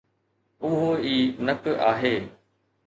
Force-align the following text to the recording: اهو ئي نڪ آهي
اهو 0.63 0.85
ئي 1.05 1.15
نڪ 1.45 1.61
آهي 1.91 2.15